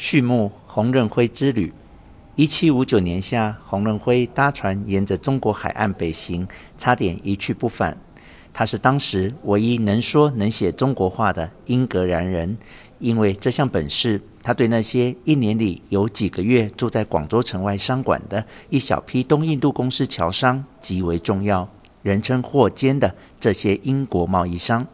[0.00, 1.72] 序幕：洪任辉之旅。
[2.36, 6.46] 一七五九年夏，洪任辉搭船沿着中国海岸北行，
[6.78, 7.98] 差点一去不返。
[8.54, 12.56] 他是当时唯一能说能写中国话的英格兰人，
[13.00, 21.68] 因为这项本事，他对那些一年里有几个月住在广州城外商馆的一小批东印度公司侨商极为重要，
[22.02, 24.86] 人称“货监”的这些英国贸易商。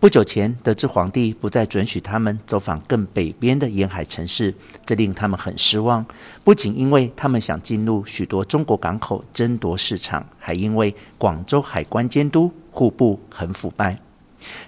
[0.00, 4.54] 不久前得知皇帝不再准许他们走访更北边的沿海城市，
[4.86, 6.06] 这令他们很失望。
[6.44, 13.98] 不仅因为他们想进入许多中国港口争夺市场，还因为广州海关监督户部很腐败。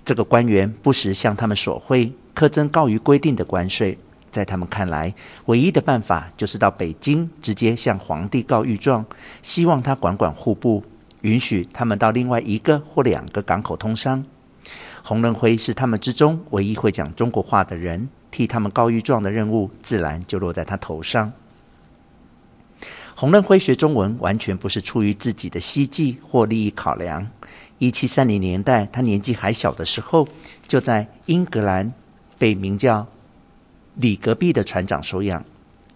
[0.05, 3.97] 这个官员不时向他们索贿，苛征高于规定的关税。
[4.33, 9.06] 在他们看来，唯一的办法就是到北京直接向皇帝告御状，
[9.42, 10.83] 希望他管管户部，
[11.20, 14.25] 允许他们到另外一个或两个港口通商。
[15.03, 21.33] 洪任辉是他们之中唯一会讲中国话的人，替他们告御状的任务自然就落在他头上。
[23.15, 27.27] 洪任辉学中文完全不是出于自己的希冀或利益考量。
[27.79, 30.29] 一七三零年代，他年纪还小的时候，
[30.67, 31.92] 就在英格兰
[32.39, 33.07] 被名叫
[33.95, 35.45] 李格弼的船长收养。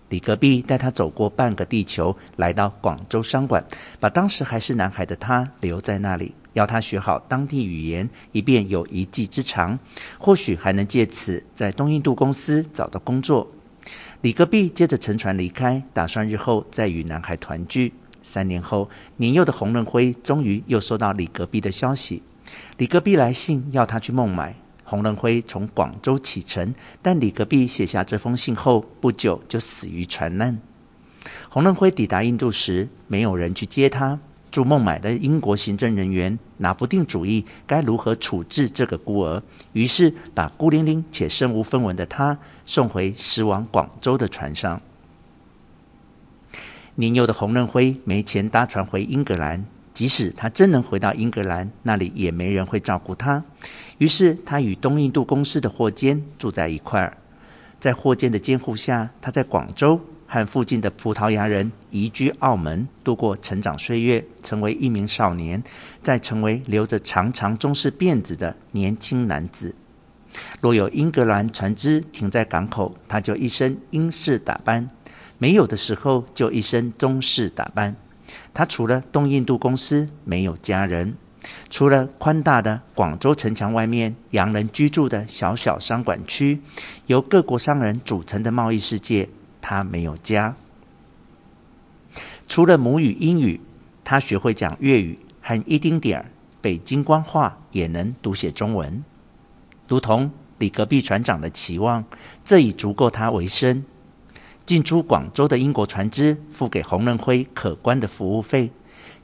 [0.09, 3.65] 李格弼带他走过半个地球，来到广州商馆，
[4.01, 6.35] 把当时还是男孩的他留在那里。
[6.55, 9.79] 要他学好当地语言，以便有一技之长，
[10.19, 13.47] 或许还能借此在东印度公司找到工作。
[14.23, 17.93] 李戈壁接着乘船离开，打算日后再与男孩团聚。
[18.23, 18.89] 三年后，
[19.19, 22.23] 年幼的洪任辉终于又收到李戈壁的消息。
[22.79, 24.57] 李戈壁来信要他去孟买。
[24.87, 30.59] 洪任辉从广州启程，但李戈壁写下这封信后不久就死于船难。
[31.49, 34.21] 洪任辉抵达印度时，没有人去接他。
[34.55, 44.81] 驻孟买的英国行政人员拿不定主意该如何处置这个孤儿，于是把孤零零且身无分文的他送回驶往广州的船上。
[46.95, 53.43] 年幼的洪任辉没钱搭船回英格兰，即使他真能回到英格兰，那里也没人会照顾他。
[53.99, 57.17] 于是他与东印度公司的霍坚住在一块儿，
[57.81, 60.01] 在霍坚的监护下，他在广州。
[60.35, 65.63] 和附近的葡萄牙人移居澳门，度过成长岁月，成为一名少年，
[66.03, 69.77] 再成为留着长长中式辫子的年轻男子。
[70.61, 74.89] 若有英格兰船只停在港口，他就一身英式打扮；
[75.39, 77.95] 没有的时候，就一身中式打扮。
[78.53, 81.13] 他除了东印度公司，没有家人；
[81.71, 86.61] 除了宽大的广州城墙外面洋人居住的小小商馆区，
[87.07, 89.29] 由各国商人组成的贸易世界。
[89.67, 90.57] 他没有家，
[92.47, 93.63] 除了母语英语，
[94.05, 96.27] 他学会讲粤语和一丁点儿
[96.61, 99.03] 北京官话，也能读写中文，
[99.89, 102.05] 如同李格弼船长的期望，
[102.45, 103.83] 这已足够他为生。
[104.67, 108.71] 进出广州的英国船只付给洪任辉可观的服务费，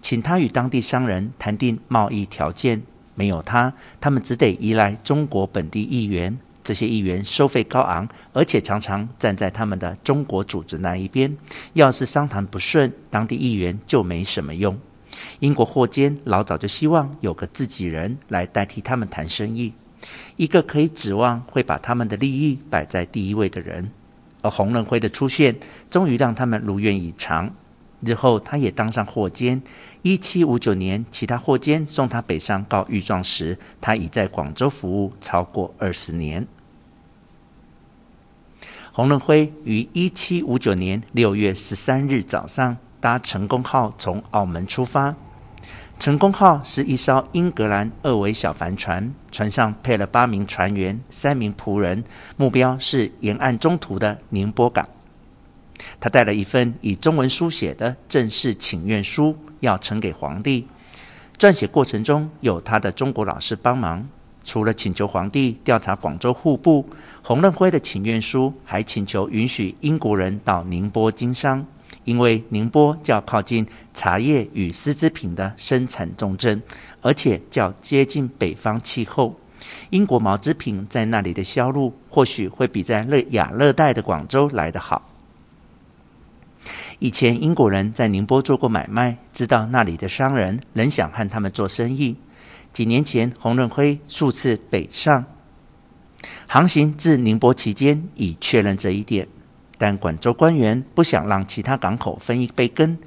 [0.00, 2.80] 请他与当地商人谈定贸易条件。
[3.14, 6.38] 没有他，他们只得依赖中国本地议员。
[6.62, 11.36] 这些议员收费高昂，而且常常站在他们的中国组织那一边。
[11.72, 14.78] 要是商谈不顺，当地议员就没什么用。
[15.40, 19.72] 英国货监老早就希望有个自己人来代替他们谈生意，
[20.36, 23.90] 一个可以指望会把他们的利益摆在第一位的人。
[24.42, 25.54] 而洪任辉的出现，
[25.90, 27.52] 终于让他们如愿以偿。
[28.00, 29.62] 日后，他也当上货监。
[30.02, 36.46] 一七五九年，其他货监送他北上告御状时，他已在广州服务超过二十年。
[38.92, 45.14] 洪任辉于一七五九年六月十三日早上搭成功号从澳门出发。
[45.98, 52.02] 成功号是一艘英格兰二桅小帆船，船上配了八名船员、三名仆人，
[52.38, 54.88] 目标是沿岸中途的宁波港。
[55.98, 60.66] 他带了一份以中文书写的正式请愿书，要呈给皇帝。
[61.38, 64.06] 撰写过程中有他的中国老师帮忙。
[64.42, 66.88] 除了请求皇帝调查广州户部，
[67.22, 71.64] 洪任辉的请愿书还请求允许英国人到宁波经商，
[72.04, 76.60] 因为宁波较靠近茶叶与丝织品的生产重镇，
[77.02, 79.36] 而且较接近北方气候，
[79.90, 85.09] 英国毛织品在那里的销路或许会比在热亚热带的广州来得好。
[87.00, 92.14] 以前英国人在宁波做过买卖，知道那里的商人仍想和他们做生意。
[92.74, 95.24] 几年前，洪任辉数次北上
[96.46, 99.26] 航行至宁波期间，已确认这一点。
[99.78, 102.98] 但广州官员不想让其他港口分一杯羹，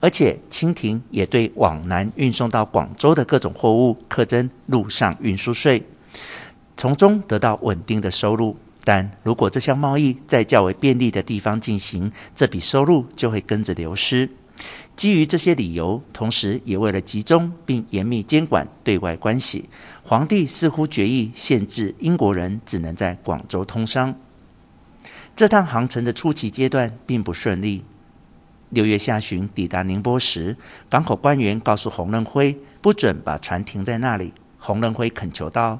[0.00, 5.86] 而且清廷也对往南运送到广州的各种货物课征陆上运输税，
[6.74, 8.56] 从中得到稳定的收入。
[8.84, 14.28] 但如果这项贸易在较为便利的地方进行，这笔收入就会跟着流失。
[14.94, 19.68] 基于这些理由，同时也为了集中并严密监管对外关系，
[20.04, 24.14] 皇帝似乎决议限制英国人只能在广州通商。
[25.34, 27.84] 这趟航程的初期阶段并不顺利。
[28.68, 30.56] 六月下旬抵达宁波时，
[30.88, 34.32] 港口官员告诉洪仁辉，不准把船停在那里。
[34.58, 35.78] 洪仁辉恳求道：“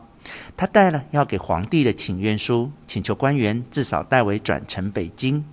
[0.56, 5.44] 他带了要给皇帝的请愿书，请求官员至少代为转呈北京。”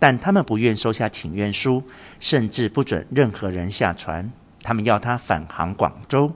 [0.00, 1.82] 但他们不愿收下请愿书，
[2.20, 4.30] 甚至不准任何人下船。
[4.62, 6.32] 他们要他返航广州，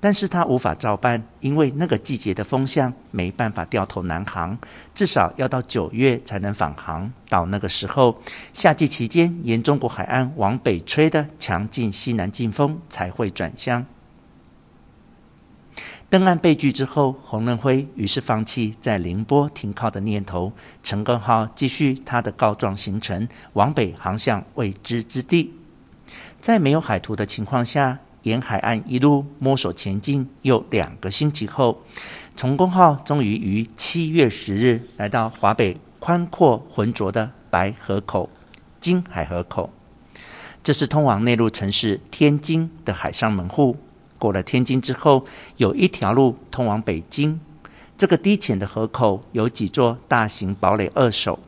[0.00, 4.58] 但是他无法照办，因为那个季节的风向没办法掉头南航，
[4.94, 7.10] 至少要到九月才能返航。
[7.28, 8.20] 到那个时候，
[8.52, 13.86] 夏季期间沿中国海岸往北吹的强劲西南季风才会转向。
[16.08, 25.52] 登岸被拒之后，洪仁辉于是放弃在宁波停靠的念头，成功号继续他的告状行程，往北航向未知之地。
[26.40, 31.82] 在没有海图的情况下，沿海岸一路摸索前进，又两个星期后，
[32.36, 38.30] 成功号终于于七月十日来到华北宽阔浑浊的白河口
[38.80, 39.72] （金海河口），
[40.62, 43.76] 这是通往内陆城市天津的海上门户。
[44.18, 45.24] 过了天津之后，
[45.56, 47.40] 有一条路通往北京。
[47.98, 51.38] 这个低浅的河口有几座大型堡垒扼守。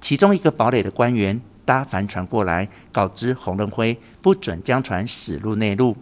[0.00, 5.96] 其中一个堡垒的官员搭帆船过来，告知洪仁辉不准将船驶入内陆。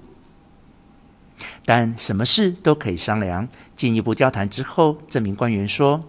[1.65, 3.49] 但什么事都可以商量。
[3.77, 6.05] 进一步交谈之后，这名官员说：“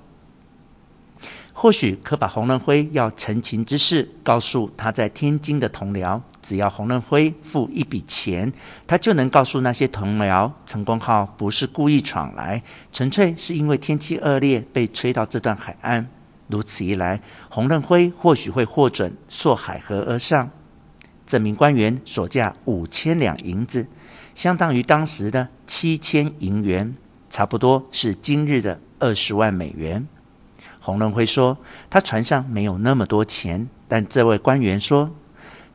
[1.61, 8.53] 或许可把洪仁辉要陈情之事告诉他在天津的同僚。”只要洪仁辉付一笔钱，
[8.87, 12.63] 他就能告诉那些同僚，成功号不是故意闯来，
[12.93, 16.09] 纯粹是因为天气恶劣被吹到这段海岸。
[16.47, 20.49] 如此一来，洪仁辉或许会获准溯海河而上。
[21.27, 23.85] 这名官员所价五千两银子，
[24.33, 26.95] 相当于当时的七千银元，
[27.29, 30.07] 差不多是今日的二十万美元。
[30.89, 31.57] 洪仁辉说，
[31.89, 35.11] 他船上没有那么多钱，但这位官员说。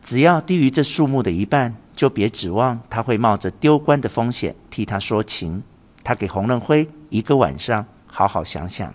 [0.02, 5.62] 只要低于这数目的一半，就别指望他会冒着丢官的风险替他说情。
[6.02, 8.94] 他给洪仁辉一个晚上，好好想想。